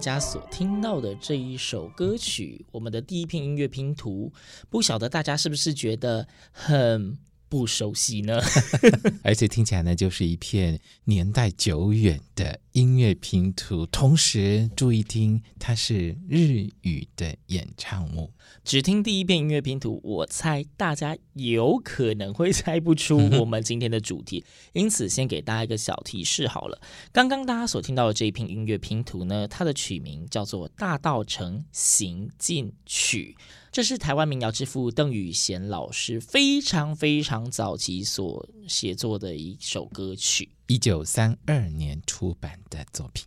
[0.00, 4.32] 家所听到的这一首歌曲，我们的第一片音乐拼图，
[4.70, 7.18] 不晓得大家是不是觉得很
[7.50, 8.40] 不熟悉呢？
[9.22, 13.84] 而且听起来呢，就是一片年代久远的音乐拼图。
[13.86, 18.32] 同时，注意听，它是日语的演唱物。
[18.64, 26.80] 只听第一遍音乐拼图，我猜大家有可能会猜不出 我们今天的主题，因此先给大家一个小提示好了。
[27.12, 33.36] 刚刚大家所听到的这一篇音乐拼图呢，它的曲名叫做《大道城行进曲》，
[33.72, 43.26] 这是台湾民谣之父邓宇贤老师非常非常早期所写作的一首歌曲，一九三二年出版的作品。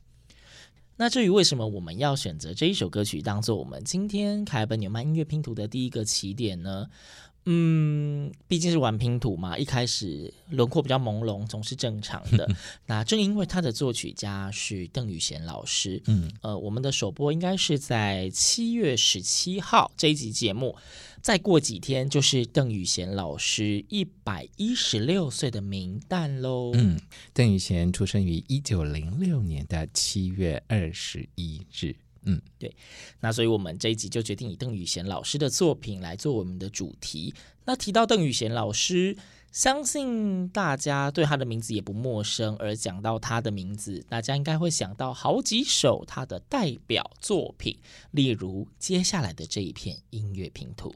[0.95, 6.87] 那至于为什么我们要选择这一首歌曲当做我们今天凯本纽曼音乐拼图的第一个起点呢？
[7.45, 12.49] 嗯，毕竟是玩拼图嘛，一开始轮廓比较朦胧，总是正常的。
[12.87, 20.75] 那正因为他的作曲家是邓雨贤老师，嗯，呃，我们的首播应该是在七月十七号这一集节目。
[21.21, 26.71] 再过几天就是邓雨贤老师一百一十六岁的名旦喽。
[26.73, 26.99] 嗯，
[27.33, 31.95] 邓雨贤出生于一九零六年的七月二十一日。
[32.25, 32.75] 嗯，对。
[33.19, 37.33] 那所以我们这一集就决定以邓宇贤老师的作品来做我们的主题。
[37.65, 39.15] 那提到邓宇贤老师，
[39.51, 42.55] 相信大家对他的名字也不陌生。
[42.57, 47.77] 而讲到他的名字，大家应该会想到好几首他的代表作品，
[48.11, 50.93] 例如接下来的这一片音乐拼图。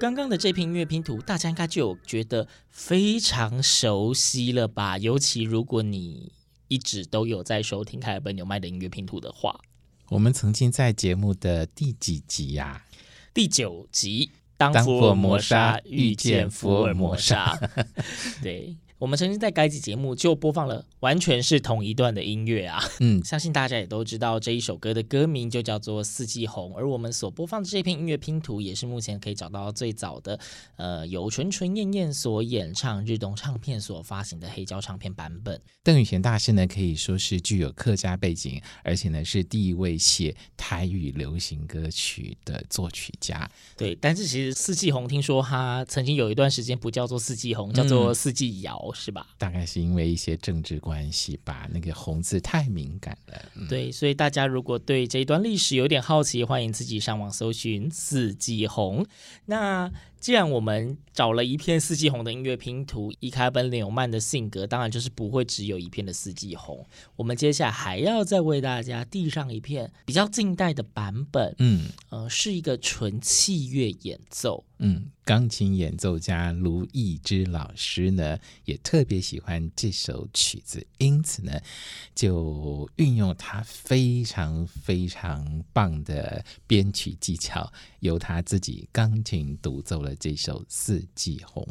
[0.00, 4.96] 刚刚的这篇音乐拼图，大家应该就有觉得非常熟悉了吧？
[4.96, 6.32] 尤其如果你
[6.68, 9.58] 一直都有在收听凯尔本纽麦的音乐拼图的话，
[10.10, 12.84] 我们曾经在节目的第几集呀？
[13.34, 17.58] 第九集，当福尔摩沙遇见福尔摩沙，
[18.40, 18.76] 对。
[18.98, 30.40] 我们曾经在该集节目就播放了完全是同一段的音乐啊，嗯， 相信大家也都知道这一首歌的歌名就叫做《四季红》，而我们所播放的这片音乐拼图也是目前可以找到最早的，
[30.76, 35.60] 呃，由纯纯燕燕所演唱、日东唱片所发行的黑胶唱片版本。
[35.84, 43.48] 邓雨贤大师呢，可以说是具有客家背景，而且呢是第一位写台语流行歌曲的作曲家。
[43.76, 48.76] 对，但是其实《四季红》听说他曾经有一段时间不叫做《四季红》，叫做《四季谣》。
[48.94, 49.28] 是吧？
[49.38, 53.42] 大概是因为一些政治关系吧，那个“红”字太敏感了。
[53.54, 59.06] 嗯、对，所以大家如果对这一段历史有点好奇，欢迎自己上网搜寻“四季红”。
[59.46, 59.90] 那
[60.20, 66.84] 既然我们找了一片四季红的音乐拼图，伊凯尔本纽曼的性格，当然就是不会只有一片的四季红。
[67.16, 74.64] 我们接下来还要再为大家递上一片比较近代的版本，嗯，呃，是一个纯器乐演奏。
[74.80, 81.52] 嗯，钢琴演奏家卢易之老师呢，也特别喜欢这首曲子，因此呢，
[82.14, 91.64] 就运用他非常非常棒的编曲技巧，由他自己钢琴独奏这首《四季红》。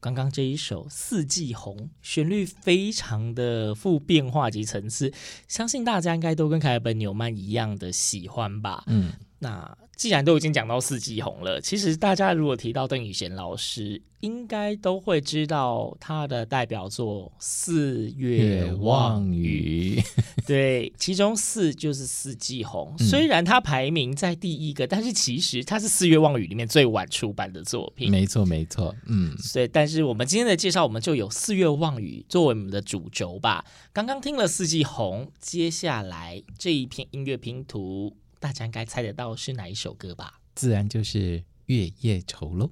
[0.00, 5.12] 刚刚这一首《四季红》，旋律非常的富变化及层次，
[5.48, 8.84] 相信大家应该都跟凯尔本纽曼一样的喜欢吧？
[8.86, 9.76] 嗯，那。
[9.96, 20.00] 既然都已经讲到四季红了，其实大家如果提到邓雨贤老师，应该都会知道他的代表作《四月望雨》。
[20.46, 22.94] 对，其中四就是四季红。
[22.98, 28.10] 嗯、虽然它排名在第一个，但是其实它是《四月望雨》里面最晚出版的作品。
[28.10, 28.94] 没错，没错。
[29.06, 33.64] 嗯，所以，但是我们今天的介绍，我们就有《四月望雨》作为我们的主轴吧。
[33.92, 38.16] 刚刚听了四季红，接下来这一篇音乐拼图。
[38.44, 40.38] 大家应该猜得到是哪一首歌吧？
[40.54, 42.70] 自然就是《月夜愁》喽。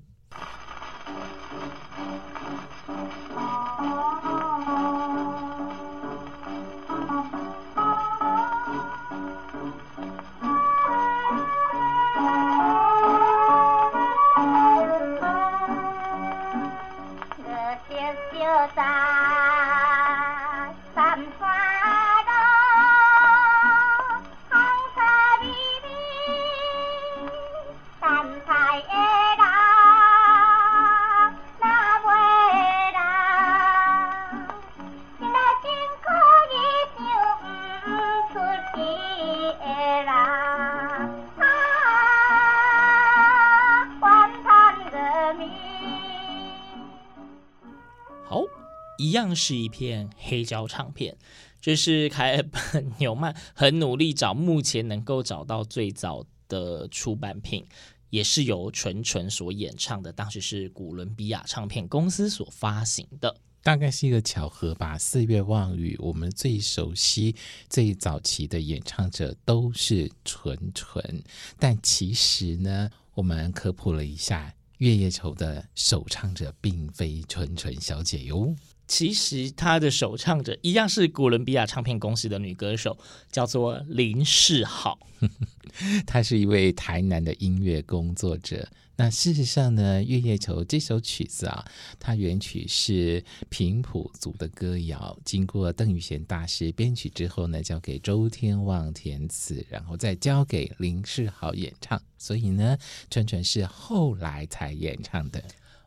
[49.35, 51.17] 是一片黑胶唱片，
[51.61, 57.65] 这、是凯尔本纽曼很努力找目前能够找到最早的出版品，
[58.11, 60.13] 也是由纯纯所演唱的。
[60.13, 64.99] 当时是古伦比亚唱片公司所发行的，大概是一个巧合吧。
[64.99, 67.35] 四月望雨，我们最熟悉、
[67.71, 71.23] 最早期的演唱者都是纯纯，
[71.59, 78.55] 但其实呢，我们科普了一下，月夜愁的首唱者并非纯纯小姐哟。
[78.87, 82.99] 其实他的首唱者一样是哥伦比亚唱片公司的女歌手，
[83.31, 84.99] 叫做林世好。
[86.07, 88.69] 她是一位台南的音乐工作者。
[88.97, 91.65] 那事实上呢，《月夜愁》这首曲子啊，
[91.99, 102.01] 它原曲是平埔族的歌谣，经过邓雨贤大师编曲之后呢，交给周天旺填词，然后再交给林世豪演唱。
[102.19, 102.77] 所以呢，
[103.09, 105.43] 纯纯是后来才演唱的。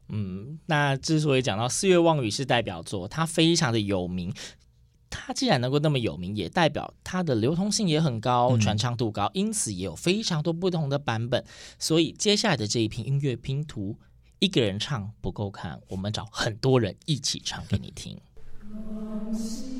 [0.10, 4.34] 嗯，那之所以讲到《四月望雨》是代表作，它非常的有名。
[5.10, 11.44] 它既然能够那么有名，也代表它的流通性也很高，传唱度高，因此也有非常多不同的版本。
[11.80, 13.98] 所以接下来的这一篇音乐拼图，
[14.40, 18.20] 一个人唱不够看，我们找很多人一起唱给你听。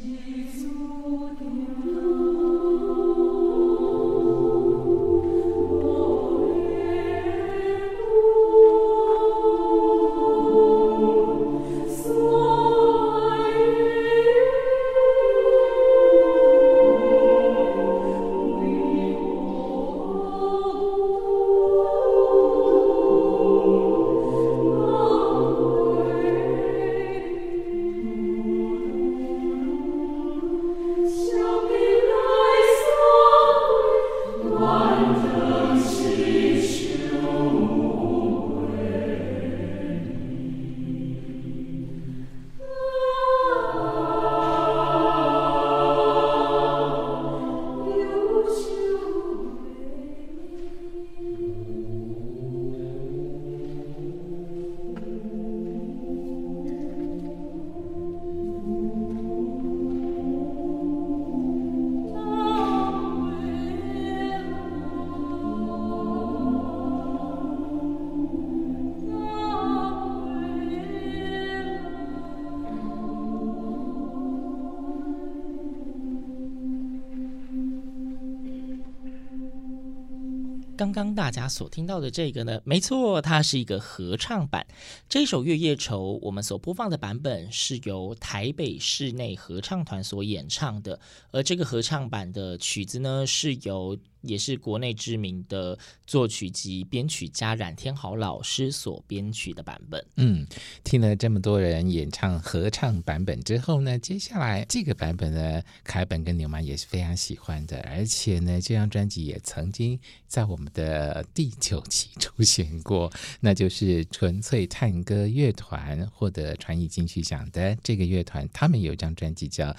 [80.86, 84.68] 刚刚大家所听到的这个呢，没错，它是一个合唱版。
[85.10, 91.00] 这首《月夜愁》，我们所播放的版本是由台北室内合唱团所演唱的，
[91.32, 100.06] 而这个合唱版的曲子呢，是由也是国内知名的作曲及编曲家冉天豪老师所编曲的版本。
[100.16, 100.46] 嗯，
[100.84, 119.76] 听了这么多人演唱合唱版本之后呢，接下来这个版本呢，凯本跟牛妈也是非常喜欢的，而且呢，这张专辑也曾经在我们的第九期出现过，那就是纯粹探戈乐团获得传艺金曲奖的这个乐团，他们有一张专辑叫。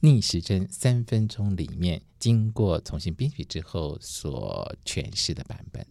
[0.00, 5.86] 逆时针三分钟里面，经过重新编曲之后所诠释的版本。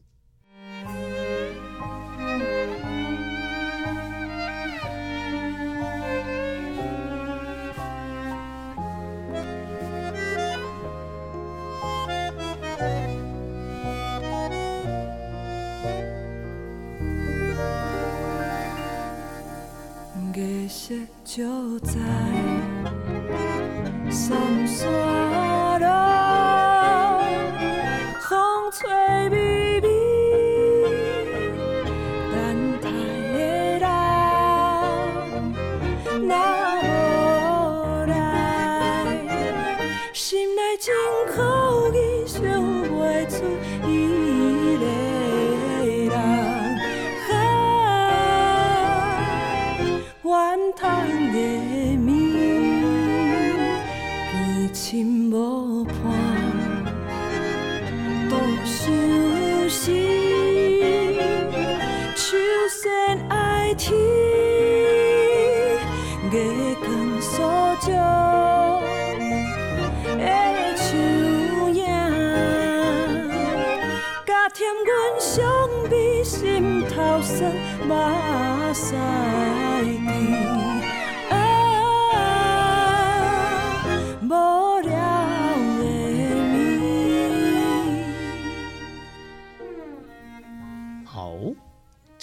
[40.80, 40.94] 真
[41.26, 44.27] 可惜，想袂出。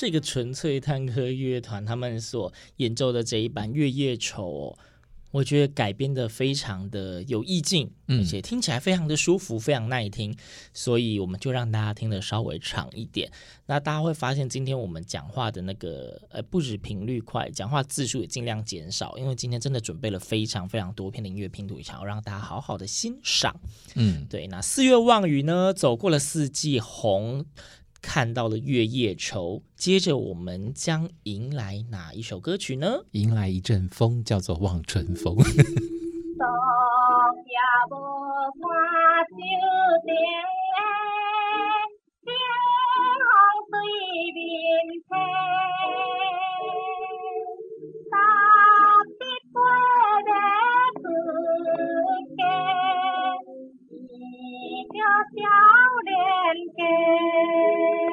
[0.05, 4.79] 这个纯粹探戈乐团他们所演奏的这一版《月夜愁》哦，
[5.31, 10.37] 我觉得改编的非常的有意境，而且听起来非常的舒服，非常耐听，
[10.75, 13.33] 所以我们就让大家听的稍微长一点。
[13.65, 23.59] 那大家会发现，今天我们讲话的那个呃，不止频率快，讲话字数也尽量减少，因为今天真的准备了非常非常多篇的音乐拼图，想要让大家好好的欣赏。
[23.95, 24.47] 嗯，对。
[24.49, 27.47] 那四月望雨呢，走过了四季红。
[28.07, 32.87] 看到了月夜愁，接着我们将迎来哪一首歌曲呢？
[33.13, 35.35] 迎来一阵风，叫做《望春风》。
[56.55, 58.04] el que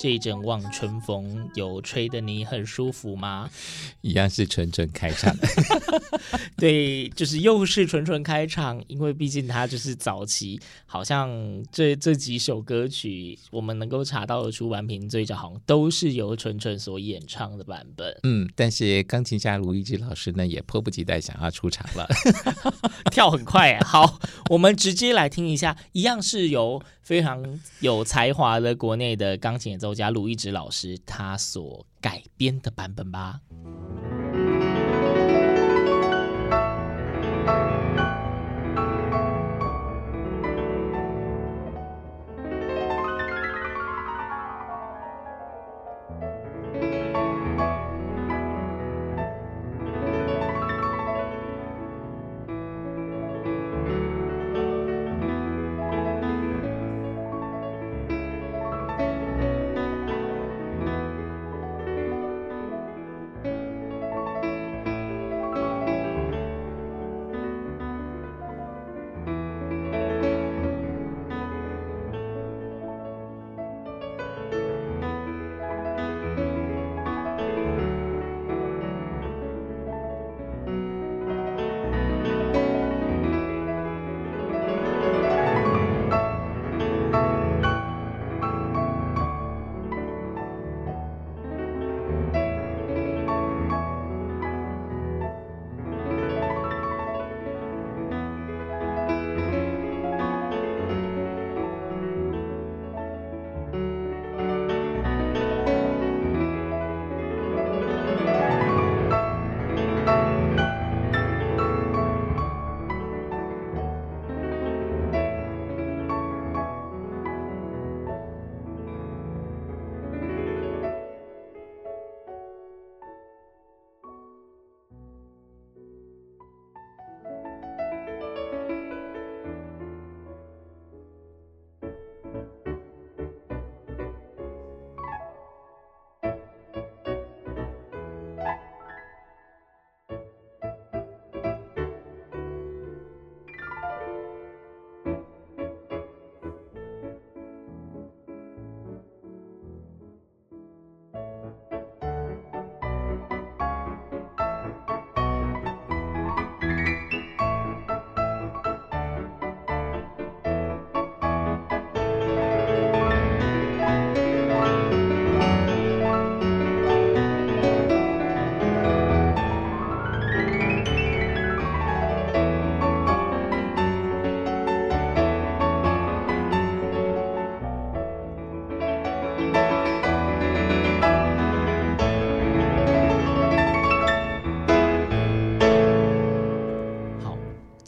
[0.00, 3.50] 这一阵望春风，有吹得你很舒服吗？
[4.00, 5.36] 一样是纯纯开场，
[6.56, 11.30] 对，就是又是纯纯开场，因为毕竟它就是早期，好像
[11.70, 18.18] 这这几首歌曲，我们能够查到的出版品，最早好像都是由纯纯所演唱的版本。
[18.22, 22.08] 嗯，但是钢琴家卢一之老师呢，也迫不及待想要出场了，
[23.12, 23.78] 跳很快。
[23.80, 27.42] 好，我们直接来听一下，一样是由非常
[27.80, 33.40] 有才华的国内的钢琴演奏家鲁一直老师他所改编的版本吧。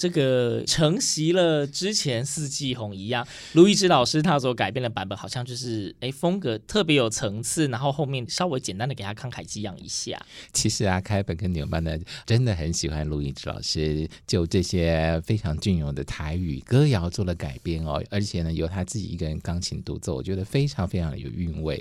[0.02, 10.20] 这个承袭了之前四季红一样，卢一枝老师他所改编的版本，好像就是哎风格特别有层次，然后后面稍微简单的给他慷慨激昂一下。
[10.52, 21.80] 其实啊，开本跟纽曼呢，真的很喜欢卢一枝老师就这些非常隽永的台语歌谣做了改编哦，而且呢，由他自己一个人钢琴独奏，我觉得非常非常的有韵味。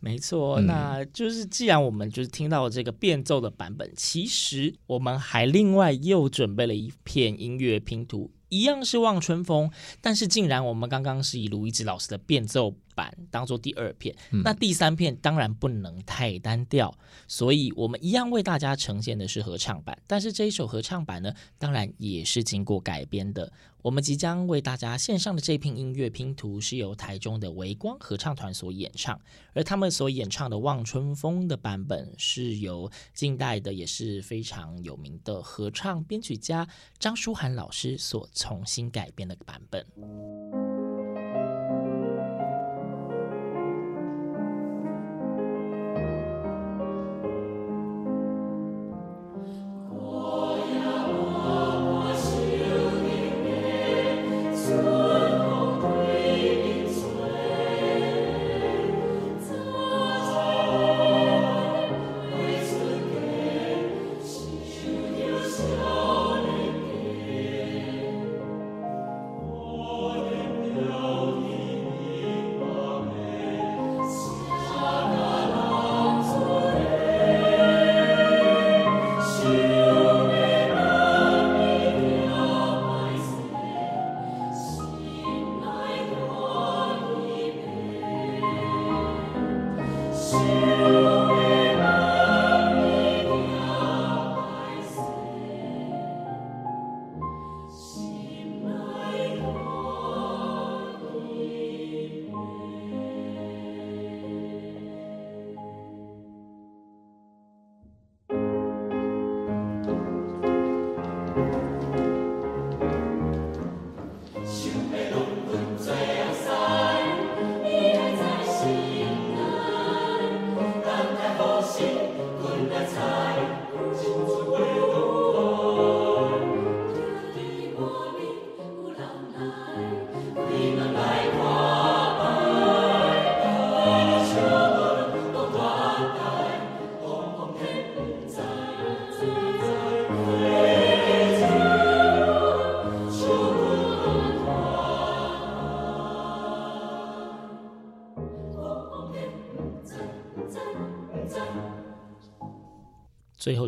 [0.00, 8.30] 没错，那就是既然我们就是听到这个变奏的版本，其实我们还另外又准备了一片音乐拼图。
[8.48, 9.70] 一样是望春风，
[10.00, 16.92] 但是竟然我们刚刚是以卢一直老师的变奏版当做第二片，嗯，那第三片当然不能太单调，
[17.28, 23.52] 所以我们一样为大家呈现的是合唱版，但是这一首合唱版呢，当然也是经过改编的。
[23.82, 29.18] 我们即将为大家献上的这片音乐拼图是由台中的微光合唱团所演唱，
[29.54, 39.86] 而他们所演唱的《望春风》的版本是由近代的也是非常有名的合唱编曲家张舒涵老师所重新改编的版本。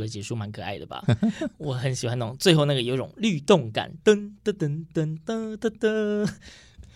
[0.02, 1.02] 的结束蛮可爱的吧？
[1.58, 6.32] 我很喜欢那种最后那个有种律动感，噔噔噔噔噔噔噔。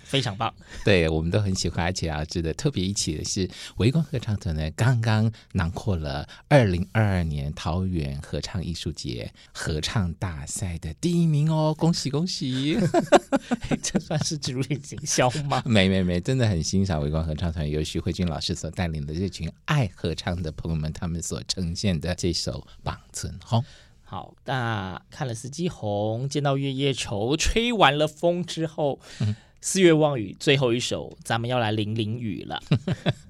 [0.07, 1.85] 非常棒，对，我们都很喜欢。
[1.85, 12.79] 而且啊，值得特别一起的是，微光合唱团呢，刚刚囊括了二零二二年桃园合唱艺术节合唱大赛的第一名哦，恭喜恭喜！
[13.83, 15.62] 这算是植入性行销吗？
[15.66, 22.53] 没没没，真的很欣赏微光合唱团由徐慧君老师所带领的这群爱合唱的朋友们，他们所呈现的这首
[22.85, 23.61] 《望春风》。
[24.05, 29.01] 好，那看了四季红，见到月夜愁，吹完了风之后。
[29.21, 29.35] 嗯
[29.66, 32.62] 四月望雨，最后一首，咱们要来淋淋雨了。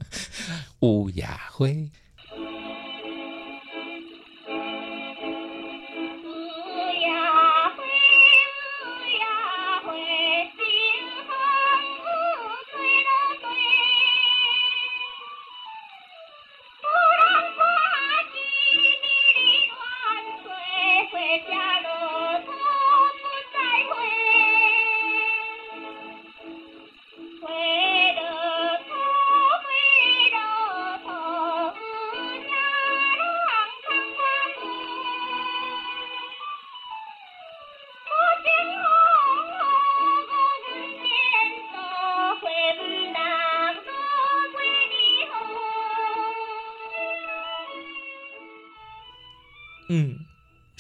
[0.81, 1.89] 乌鸦灰。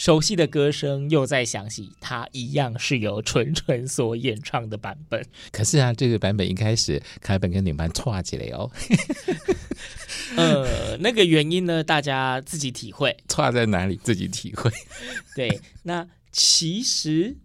[0.06, 5.26] 熟悉的歌声又在响起，它一样是由纯纯所演唱的版本。
[5.50, 8.70] 可是啊，这个版本一开始凯本跟你们错起来哦。
[10.38, 13.16] 呃，那个原因呢，大家自己体会。
[13.26, 13.96] 错在哪里？
[13.96, 14.70] 自己体会。
[15.34, 17.36] 对，那其实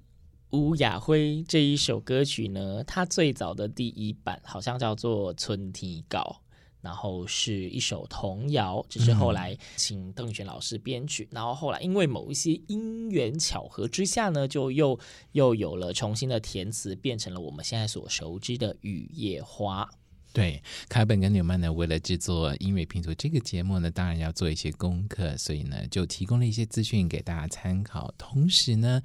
[0.51, 6.41] 吴雅辉这一首歌曲呢，它最早的第一版好像叫做《春天稿》。
[6.81, 14.99] 然后是一首童谣，只是后来请邓丽君老师编曲，然后后来因为某一些因缘巧合之下呢，就又
[15.33, 19.89] 又有了重新的填词，变成了我们现在所熟知的《雨夜花》。
[20.33, 28.13] 对，凯本跟纽曼呢，为了制作音乐拼图这个节目呢，当然要做一些功课，所以呢，就提供了一些资讯给大家参考。
[28.17, 29.01] 同时呢，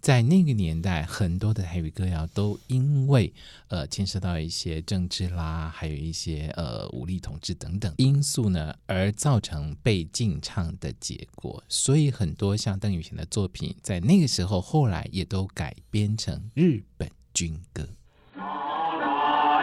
[0.00, 3.30] 在那个年代，很多的台语歌谣都因为
[3.68, 11.62] 呃牵涉到一些政治啦，还有一些呃武力统治等等因素呢，而造成被禁唱的结果。
[11.68, 17.86] 所以很多像邓雨贤的作品，在那个时候后来也都改编成日本军歌。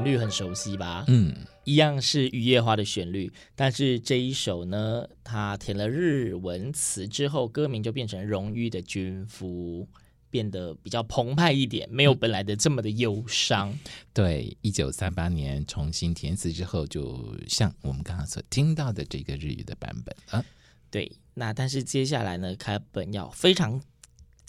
[0.00, 1.04] 旋律很熟悉吧？
[1.08, 9.86] 嗯，一样是雨夜花的旋律，但是这一首呢，他填了日文词之后，歌名就变成荣誉的军夫，
[10.30, 13.70] 变得比较澎湃一点，没有本来的这么的忧伤。
[13.72, 13.78] 嗯、
[14.14, 20.42] 对，一九三八年重新填词之后，就像我们刚刚所听到的这个日语的版本啊。
[20.90, 23.78] 对，那但是接下来呢，开本要非常。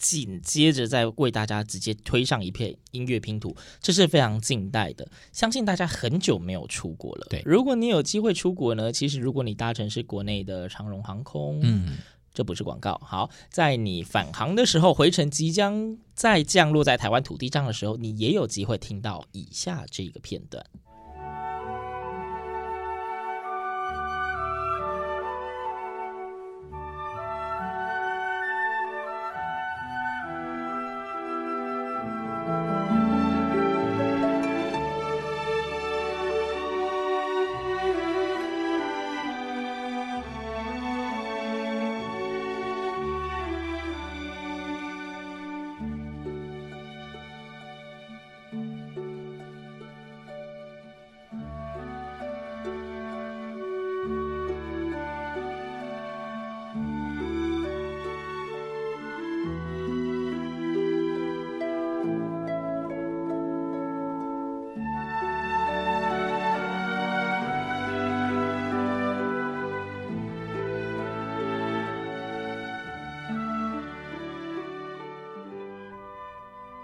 [0.02, 7.28] 紧接着再为大家直接推上一片音乐拼图，这是非常近代的，相信大家很久没有出国了。
[7.30, 12.00] 对，如果你有机会出国呢，其实如果你搭乘是国内的长荣航空，嗯，
[12.34, 13.00] 这不是广告。
[13.06, 20.66] 好，在你返航的时候，回程即将再降落在台湾土地上的时候，你也有机会听到以下这个片段。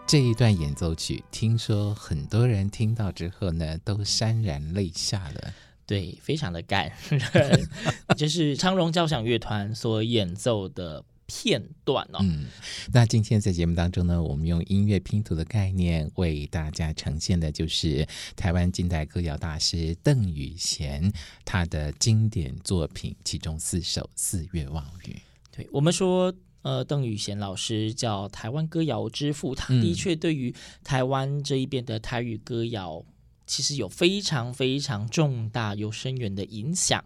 [0.07, 5.53] 这一段演奏曲，听说很多人听到之后呢，都潸然泪下了。
[5.85, 7.69] 对，非常的感人，
[8.15, 12.19] 就是昌荣交响乐团所演奏的片段哦。
[12.21, 12.45] 嗯，
[12.93, 21.11] 那今天在节目当中呢，我们用音乐拼图的概念为大家呈现的，就是台湾近代歌谣大师邓雨贤
[21.43, 25.11] 他的经典作品，其中四首《四月望雨》。
[25.51, 26.33] 对，我们说。
[26.67, 30.53] 呃，邓宇贤老师叫台湾歌谣之父，他的确对于
[30.83, 33.05] 台湾这一边的台语歌谣，
[33.45, 37.01] 其实有非常非常重大、有深远的影响。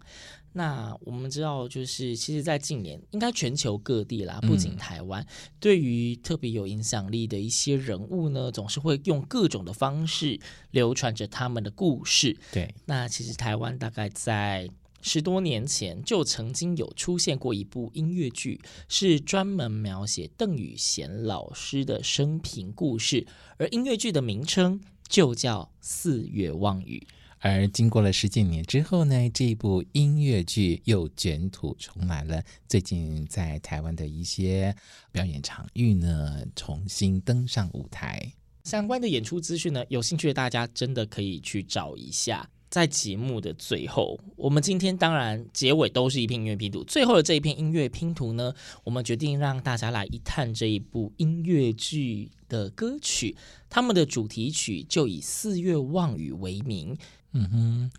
[0.53, 5.23] 那我们知道，就是其实，在近年，应该全球各地啦，不仅台湾，
[5.59, 10.39] 对于特别有影响力的一些人物呢，总是会用各种的方式
[10.71, 12.35] 流传着他们的故事。
[12.51, 14.67] 对，那其实台湾大概在。
[15.01, 23.25] 十多年前就曾经有出现过一部音乐剧，是专门描写邓雨贤老师的生平故事，
[23.57, 27.05] 而音乐剧的名称就叫《四月望雨》。
[27.43, 32.43] 而经过了十几年之后呢，这部音乐剧又卷土重来了。
[32.67, 34.75] 最近在台湾的一些
[35.11, 38.31] 表演场域呢，重新登上舞台。
[38.63, 42.47] 相关的演出资讯呢，有兴趣的大家真的可以去找一下。
[42.71, 46.81] 在节目的最后，我们今天当然结尾都是一片音乐拼图。
[46.85, 48.53] 最后的这一片音乐拼图呢，
[48.85, 53.35] 我们决定让大家来一探这一部音乐剧的歌曲。
[53.69, 56.97] 他们的主题曲就以《四月望雨》为名。
[57.33, 57.91] 嗯哼，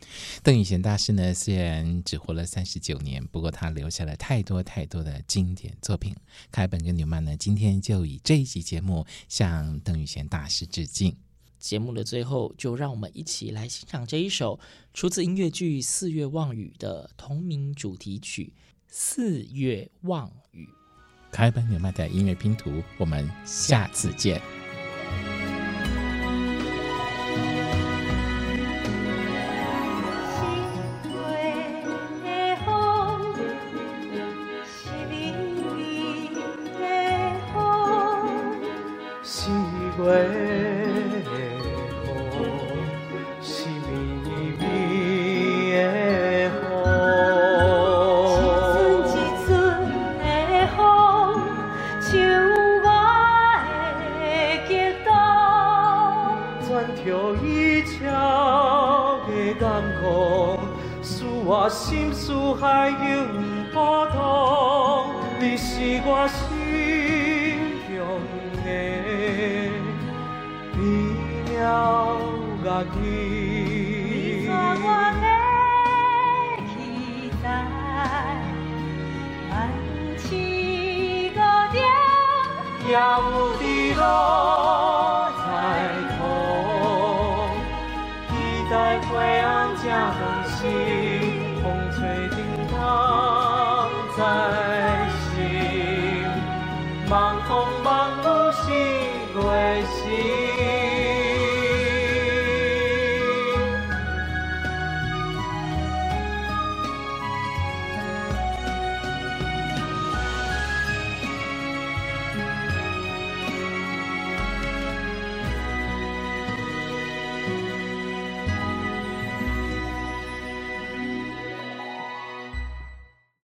[0.43, 6.17] 邓雨贤大师呢，虽然只活了三十九年，不过他留下了太多太多的经典作品。
[6.51, 11.15] 凯本跟纽曼呢，今天就以这一集节目向邓雨贤大师致敬。
[11.63, 14.59] 节目的最后，就让我们一起来欣赏这一首
[14.93, 18.53] 出自音乐剧《四月望雨》的同名主题曲
[18.89, 20.65] 《四月望雨》。
[21.31, 24.43] 开本纽麦的音乐拼图，我们下次见。
[72.85, 73.52] 乐